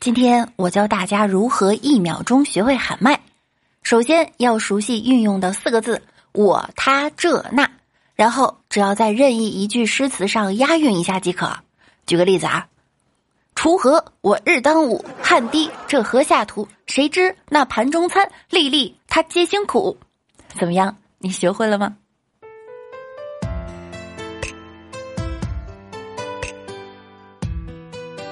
[0.00, 3.20] 今天我教大家如何一秒钟学会喊麦。
[3.82, 6.00] 首先要熟悉运用的四个字
[6.30, 7.68] “我、他、这、那”，
[8.14, 11.52] 然后只要在任意一句诗词上押韵一下即可。
[12.06, 12.68] 举个例子啊，
[13.56, 16.68] 锄禾我日当午，汗滴这禾下土。
[16.86, 19.98] 谁知那盘中餐，粒粒他皆辛苦。
[20.56, 20.96] 怎么样？
[21.18, 21.96] 你学会了吗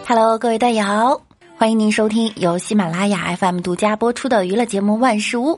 [0.06, 1.20] ？Hello，各位段友，
[1.58, 5.52] 欢迎您收听由喜马拉雅 FM 独家播出的娱乐节目《万事屋》。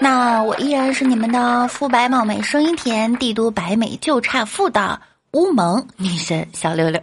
[0.00, 4.98] 那我依然是你们的肤白貌美、声音甜、帝都白美就差富的
[5.32, 6.98] 乌蒙女神小六六。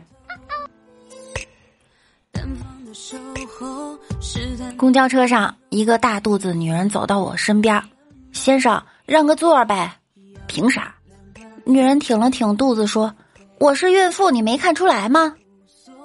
[4.75, 7.83] 公交车上，一个大肚子女人走到我身边，
[8.31, 9.99] 先生让个座呗。
[10.47, 10.95] 凭啥？
[11.63, 13.13] 女人挺了挺肚子说
[13.59, 15.35] ：“我是孕妇，你没看出来吗？”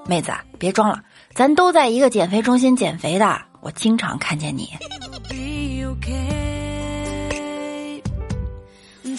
[0.06, 1.02] 妹子，别装了，
[1.38, 4.70] 咱都在一个减肥中心减肥的，我经常看见你。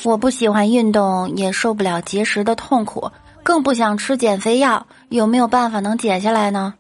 [0.04, 3.10] 我不喜欢运动，也受不了节食的痛苦，
[3.42, 4.86] 更不想吃减肥药。
[5.08, 6.74] 有没有办法能减下来呢？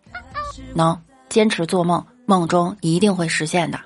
[0.74, 3.80] 能，坚持做梦，梦中一定会实现的。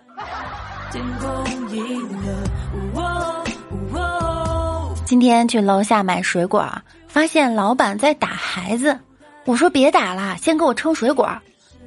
[5.06, 6.68] 今天去楼下买水果，
[7.08, 9.00] 发现老板在打孩子。
[9.46, 11.30] 我说别打了，先给我称水果。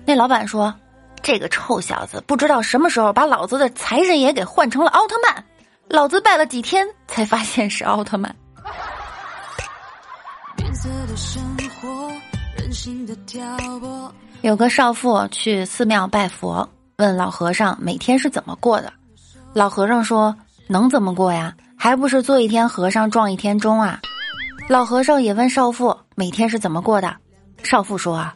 [0.07, 0.73] 那老板说
[1.21, 5.45] ：“这个臭小子不知道什么时候把老子的财神爷给换成了奥特曼，
[5.89, 8.33] 老子拜了几天才发现是奥特曼。”
[14.43, 16.69] 有个少妇去寺庙拜佛，
[16.99, 18.93] 问老和尚每天是怎么过的。
[19.53, 20.37] 老和尚说
[20.69, 21.53] ：“能怎么过呀？
[21.77, 24.01] 还不是做一天和尚撞一天钟啊？”
[24.71, 27.17] 老和尚也问少妇每天是怎么过的。
[27.65, 28.35] 少妇说：“啊，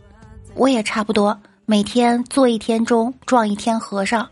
[0.55, 1.39] 我也差不多，
[1.71, 4.29] 每天做一天钟，撞一天和尚。”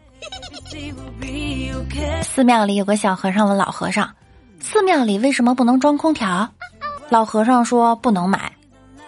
[2.21, 4.11] 寺庙里有个小和尚问老和尚
[4.59, 6.49] ：“寺庙里为什么不能装空调？”
[7.09, 8.51] 老和尚说：“不能买。”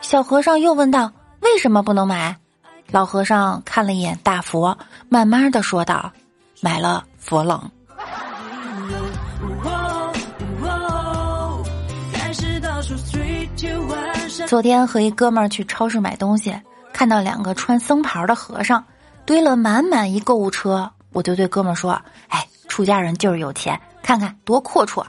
[0.00, 1.10] 小和尚又问道
[1.42, 2.36] ：“为什么不能买？”
[2.92, 6.12] 老和尚看了一眼大佛，慢慢的说道
[6.62, 7.68] ：“买了佛冷。”
[14.46, 16.54] 昨天和一哥们儿去超市买东西，
[16.92, 18.84] 看到两个穿僧袍的和尚
[19.24, 25.04] 堆了满满一购物车，我就对哥们说：“哎，出家人就是有钱，看看多阔绰。”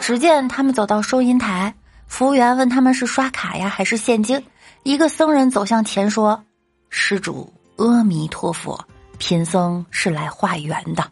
[0.00, 1.74] 只见他们走到收银台，
[2.06, 4.42] 服务员问他们是刷卡呀还是现金。
[4.82, 6.42] 一个僧人走向前说
[6.88, 8.82] ：“施主，阿弥陀佛，
[9.18, 11.04] 贫僧是来化缘的。”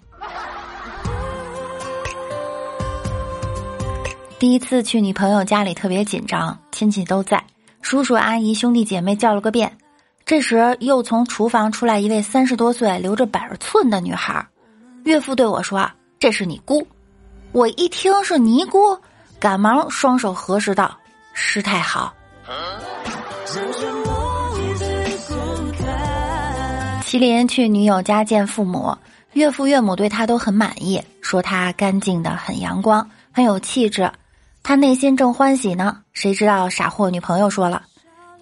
[4.39, 7.45] 第一次去女朋友家里特别紧张，亲戚都在，
[7.89, 9.79] 叔叔阿姨兄弟姐妹叫了个遍。
[10.27, 14.47] 这时又从厨房出来一位三十多岁、留着板寸的女孩。
[15.05, 15.91] 岳父对我说
[16.21, 16.87] ：“这是你姑。”
[17.51, 18.79] 我一听是尼姑，
[19.41, 20.95] 赶忙双手合十道
[21.33, 22.13] ：“师太好。”
[27.03, 28.95] 麒麟去女友家见父母，
[29.33, 34.13] 岳父岳母对他都很满意，说他干净的很阳光，很有气质。
[34.69, 37.85] 他内心正欢喜呢，谁知道傻货女朋友说了，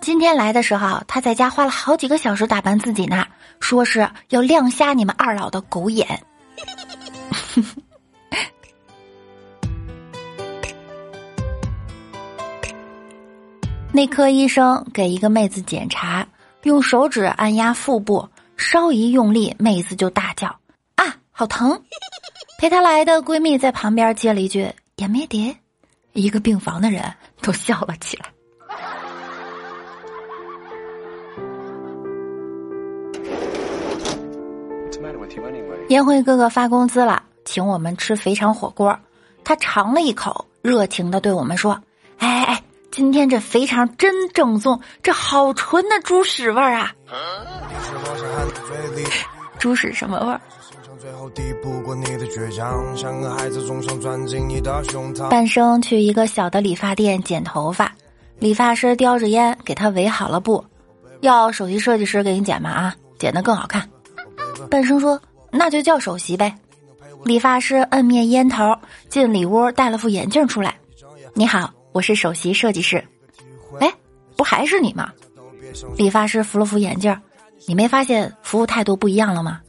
[0.01, 3.25] 今天来的时候他在家花了好几个小时打扮自己呢，
[3.61, 6.21] 说是要亮瞎你们二老的狗眼。
[13.93, 16.27] 内科医生给一个妹子检查，
[16.65, 20.49] 用手指按压腹部，稍一用力，妹子就大叫
[20.97, 21.81] ：“啊，好疼！”
[22.59, 25.57] 陪她来的闺蜜在旁边接了一句：“也没得。”
[26.17, 27.03] 一个病房的人
[27.43, 28.27] 都笑了起来。
[35.89, 38.99] 烟灰哥哥发工资了，请我们吃肥肠火锅。
[39.45, 41.81] 他尝了一口，热情的对我们说
[42.19, 46.93] ：“哎哎哎，今天这肥肠真正宗，这好纯的猪屎味儿啊！
[49.59, 50.41] 猪屎什么味儿？”
[55.31, 57.93] 半生去一个小的理发店剪头发，
[58.39, 60.65] 理发师叼着烟给他围好了布，
[61.21, 62.71] 要首席设计师给你剪吗？
[62.71, 63.89] 啊，剪得更好看。
[64.71, 65.21] 半生说
[65.53, 66.53] ：“那就叫首席呗。”
[67.25, 68.77] 理发师摁灭烟头，
[69.09, 70.75] 进里屋戴了副眼镜出来。
[71.35, 73.03] 你好，我是首席设计师。
[73.81, 73.93] 哎，
[74.37, 75.13] 不还是你吗？
[75.97, 77.17] 理发师扶了扶眼镜，
[77.67, 79.61] 你没发现服务态度不一样了吗？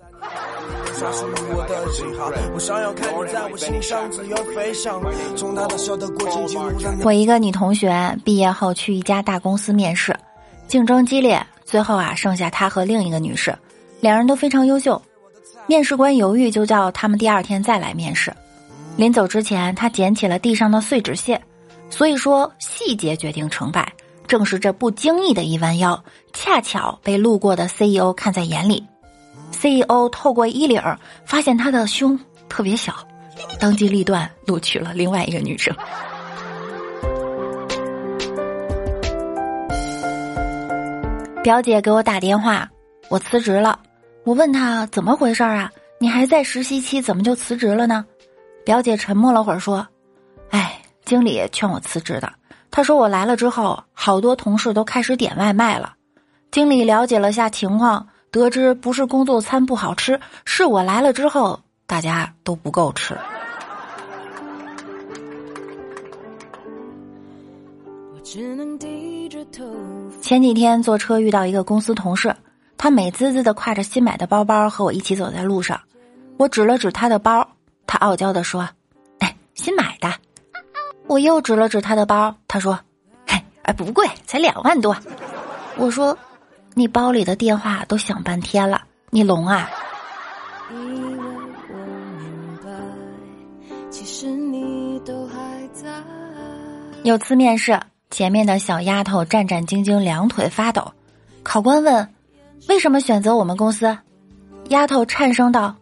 [7.03, 10.15] 我一个女同学毕业后去一家大公司面试，
[10.67, 13.55] 竞争激烈，最后啊，剩下她和另一个女士，
[13.99, 14.99] 两人都非常优秀。
[15.67, 18.33] 面试官犹豫，就叫他们第二天再来面试。
[18.95, 21.39] 临走之前，他捡起了地上的碎纸屑。
[21.89, 23.94] 所以说，细节决定成败。
[24.27, 26.03] 正是这不经意的一弯腰，
[26.33, 28.83] 恰巧被路过的 CEO 看在眼里。
[29.51, 32.94] CEO 透过衣领儿，发现他的胸特别小，
[33.59, 35.75] 当机立断录取了另外一个女生。
[41.44, 42.69] 表姐给我打电话，
[43.09, 43.79] 我辞职了。
[44.25, 45.71] 我问她怎么回事啊？
[45.97, 48.05] 你还在实习期，怎么就辞职了呢？
[48.65, 49.88] 表姐沉默了会儿，说
[50.51, 52.31] ：“哎，经理劝我辞职的。
[52.69, 55.94] 他说我来了之后，好多同事都开始点外卖了。
[56.51, 58.05] 经理了解了下情况，
[58.38, 63.18] 得知不是工作餐不好吃，是我来了之后大家都不够吃。”
[70.22, 72.36] 前几天坐车遇到一个公司同事，
[72.78, 75.80] 他美滋滋的挎着新买的包包和我一起走在路上，
[76.38, 77.48] 我指了指他的包，
[77.88, 78.68] 他傲娇的说
[79.19, 80.13] ：“哎，新买的。”
[81.07, 82.78] 我又指了指他的包，他说
[83.25, 84.95] ：“嘿，哎，不贵，才两万多。”
[85.80, 86.18] 我说
[86.77, 89.68] ：“你包里的电话都响半天了，你聋啊？”
[97.03, 97.79] 有次面试。
[98.12, 100.94] 前面的小丫头战战兢兢，两腿发抖。
[101.41, 102.13] 考官问
[102.69, 103.97] ：“为什么选择我们公司？”
[104.69, 105.75] 丫头颤声道：“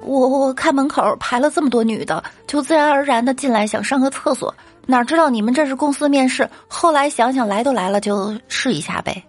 [0.00, 4.54] 我我看门口排了这么多女的，就自然而然的进来想上个厕所，
[4.86, 6.48] 哪知道你们这是公司面试。
[6.66, 9.22] 后来想想来都来了，就试一下呗。”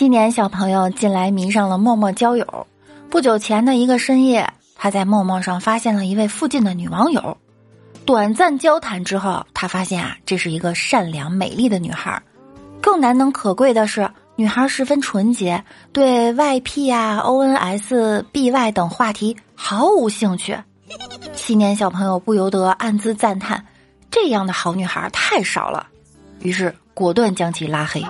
[0.00, 2.66] 七年小朋友近来迷上了陌陌交友。
[3.10, 4.50] 不久前的一个深夜。
[4.74, 7.36] 他在陌陌上发现了一位附近的女网友，
[8.06, 12.18] 短暂交谈之后，他发现啊，这是一个善良美丽的女孩。
[12.80, 15.62] 更难能可贵的是，女孩十分纯洁，
[15.92, 20.56] 对 YP 啊、ONS、BY 等话题毫无兴趣。
[21.34, 23.62] 七年小朋友不由得暗自赞叹：
[24.10, 25.86] 这样的好女孩太少了。
[26.40, 28.02] 于是果断将其拉黑。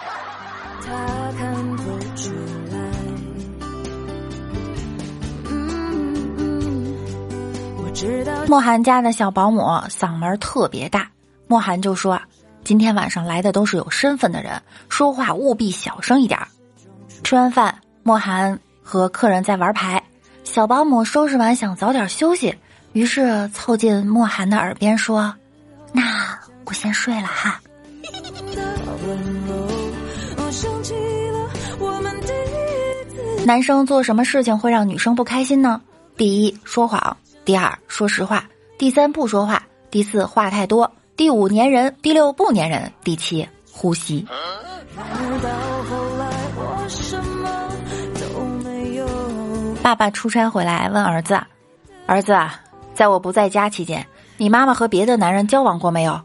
[8.46, 11.08] 莫寒家的小保姆嗓门特别大，
[11.46, 12.20] 莫寒就说
[12.64, 16.38] ：“今天晚上来的都是有身份的人，说话务必小声一点。”
[17.22, 20.02] 吃完饭，莫寒和客人在玩牌，
[20.44, 22.56] 小保姆收拾完想早点休息，
[22.92, 25.34] 于是凑近莫寒的耳边说
[25.92, 27.60] ：“那我先睡了哈。”
[33.46, 35.80] 男生做什么事情会让女生不开心呢？
[36.16, 37.16] 第一，说谎。
[37.44, 38.38] 第二，说实话；
[38.78, 39.56] 第三，不说话；
[39.90, 44.26] 第四，话太多；第五，粘人；第六，不粘人；第七，呼吸。
[49.82, 51.40] 爸爸出差回来问儿子
[52.06, 52.38] ：“儿子，
[52.94, 54.06] 在我不在家期间，
[54.36, 56.20] 你妈妈和别的男人交往过没有？”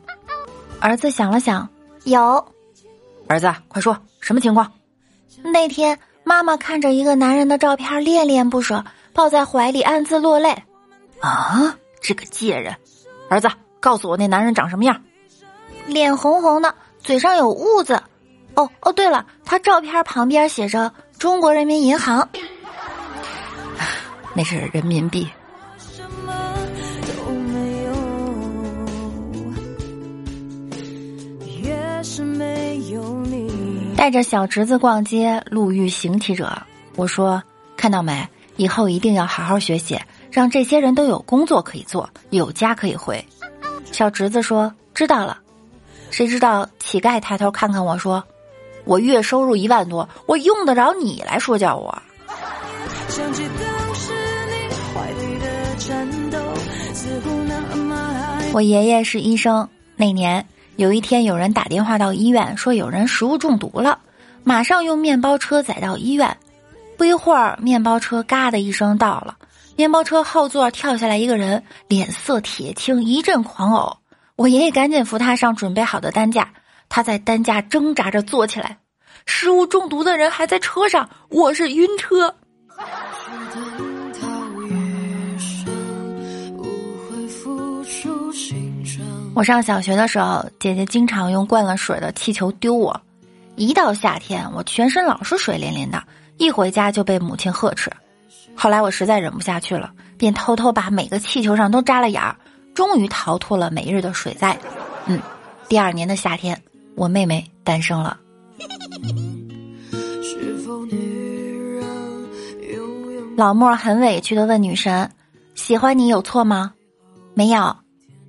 [0.80, 1.68] 儿子想了想，
[2.04, 2.46] 有。
[3.28, 4.70] 儿子，快说，什么情况？
[5.42, 8.84] 那天妈妈看着一个男人的照片，恋恋不舍，
[9.14, 10.54] 抱在怀里，暗自落泪。
[11.20, 12.76] 啊，这个贱人！
[13.30, 15.02] 儿子，告诉我那男人长什么样？
[15.88, 18.02] 脸红红的，嘴上有痦子。
[18.56, 22.30] 哦哦，对了，他照片旁边写着“中国人民银行”，
[24.34, 25.28] 那是人民币。
[33.98, 36.62] 带着小侄子逛街，路遇行乞者，
[36.95, 37.42] 我说
[37.76, 38.28] ：“看到没？
[38.56, 40.00] 以后一定要好好学习。”
[40.35, 43.25] 让这些人都有工作可以做，有家可以回。
[43.94, 45.39] 小侄子说：“知道了。”
[46.11, 48.21] 谁知道乞丐抬头看看我说
[48.83, 51.97] ：“我月收入一万多，我用得着你来说教我？”
[58.51, 63.99] 我爷爷是医生，那年有一天有人打电话到医院说有人食物中毒了，
[64.44, 66.35] 马上用面包车载到医院。
[66.97, 69.37] 不一会儿，面包车嘎的一声到了。
[69.78, 73.98] 面包车后座跳下来一个人，脸色铁青，一阵狂呕。
[74.38, 76.50] 我爷爷赶紧扶他上准备好的担架，
[76.88, 78.78] 他在担架挣扎着坐起来。
[79.26, 82.34] 食物中毒的人还在车上，我是晕车。
[89.34, 93.02] 我上小学的时候，姐姐经常用灌了水的气球丢我。
[93.58, 96.02] 一到夏天，我全身老是水淋淋的，
[96.38, 97.92] 一回家就被母亲呵斥。
[98.56, 102.38] 后来我实在忍不下去了，便偷偷把每个气球上都扎了眼儿，
[102.74, 104.57] 终于逃脱了每日的水灾。
[105.06, 105.21] 嗯，
[105.68, 106.62] 第二年的夏天，
[106.95, 108.18] 我妹妹诞生了。
[113.38, 115.12] 老莫很委屈的问女神
[115.56, 116.74] ：“喜欢你有错吗？”
[117.35, 117.76] 没有。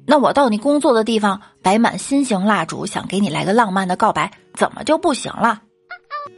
[0.04, 5.62] 那我到你工作的地方摆满心形蜡烛，想给你来个浪漫的告白，怎么就不行了？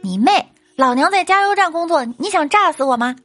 [0.01, 0.53] 你妹！
[0.75, 3.15] 老娘在加油站工作，你想炸死我吗？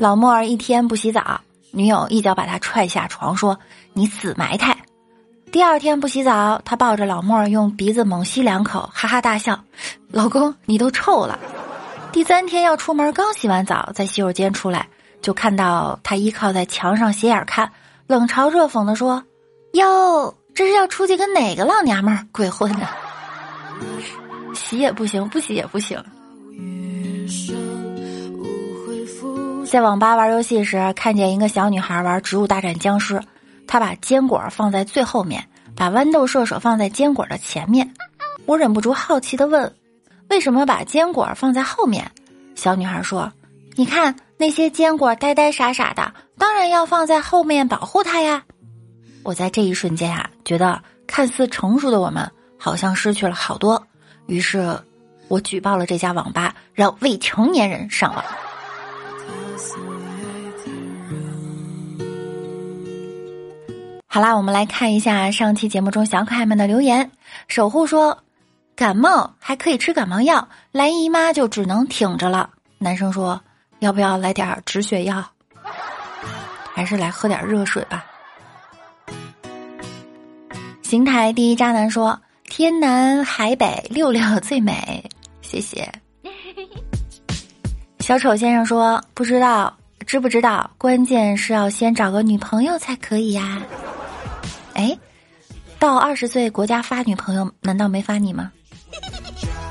[0.00, 3.58] 老莫儿一天不洗澡，女友一脚把他踹下床，说
[3.94, 4.76] ：“你死埋汰。”
[5.52, 9.60] 第二天不洗澡，他抱着老莫儿用鼻子猛吸两口，哈哈大笑
[10.10, 11.38] ：“老公，你都臭了。”
[12.10, 14.88] 第三天要出门，刚洗完澡，在洗手间出来，
[15.20, 17.70] 就看到他依靠在墙上斜眼看，
[18.08, 19.22] 冷嘲热讽的说
[19.74, 22.88] ：“哟，这是要出去跟哪个老娘们儿鬼混呢？
[24.54, 26.02] 洗也不行，不洗也不行。”
[29.66, 33.14] 在网吧玩游戏时，看见一个小女孩玩《植物大战僵尸》，
[33.66, 37.90] 她把坚果放在最后面，把豌豆射手放在坚果的前面。
[38.44, 39.74] 我忍不住好奇的问
[40.28, 42.10] ：“为什么把坚果放在后面？”
[42.54, 43.32] 小女孩说
[43.74, 48.42] ：“你看那些坚果呆呆傻傻的，当然要放在后面保护它呀。”
[49.24, 53.82] 我在这一瞬间啊，觉得看似成熟的我们好像失去了好多。
[54.26, 54.78] 于是，
[55.28, 58.24] 我举报了这家网吧，让未成年人上网。
[64.06, 67.10] 好啦，我们来看一下上期节目中小可爱们的留言。
[67.48, 68.22] 守护说，
[68.76, 72.50] 感冒还可以吃感冒药，来姨妈就只能挺着了。
[72.78, 73.40] 男生说，
[73.78, 75.24] 要不要来点止血药？
[76.74, 78.04] 还是来喝点热水吧。
[80.82, 82.20] 邢台第一渣男说，
[82.54, 85.02] 天南海北六六最美，
[85.40, 85.90] 谢谢。
[88.00, 89.74] 小丑先生说，不知道，
[90.06, 90.70] 知不知道？
[90.76, 93.62] 关键是要先找个女朋友才可以呀。
[94.74, 94.94] 哎，
[95.78, 98.52] 到二十岁国家发女朋友，难道没发你吗？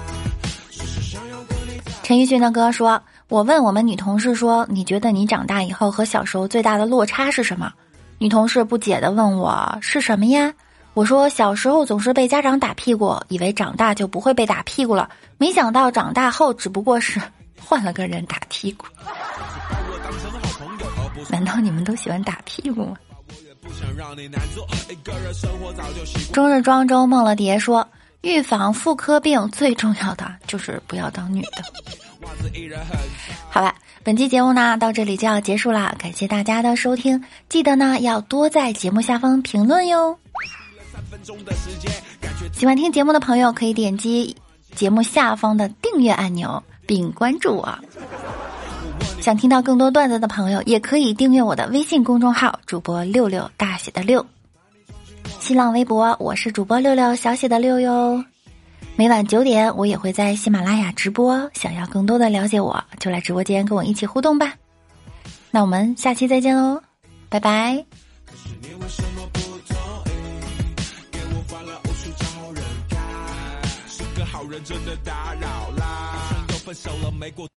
[2.01, 7.71] 陈奕迅的歌说：“我问我们女同事说，你觉得你长大以后和小时候最大的落差是什么？”
[8.17, 10.51] 女同事不解的问我：“是什么呀？”
[10.93, 17.21] 我说：“小时候总是被家长打屁股，以为长大就不会被打屁股了，没想到长大后只不过是
[17.63, 18.85] 换了个人打屁股。”
[21.29, 22.97] 难道你们都喜欢打屁股吗？
[26.33, 27.87] 终日庄周梦了蝶说
[28.21, 31.63] ：“预防妇科病最重要的就是不要当女的。”
[33.49, 40.17] 好了，本期节目呢到这里就要结束了，感谢大家的收听，记得呢要多在节目下方评论哟。
[42.53, 44.35] 喜欢听节目的朋友可以点击
[44.75, 47.77] 节目下方的订阅按钮并关注我。
[49.19, 54.25] 想听到更多段子的朋友，也可以订阅我的微信公众号“主播六六大写的六”，
[55.39, 58.23] 新浪微博我是主播六六小写的六哟。
[58.95, 61.49] 每晚九点，我也会在喜马拉雅直播。
[61.53, 64.53] 想要更多的了解我，就来直播间跟我一起互动吧。
[65.51, 66.81] 那我们下期再见喽，
[67.29, 67.85] 拜拜。
[74.51, 76.45] 认真的打扰啦。
[76.49, 77.49] 都分手了，没过。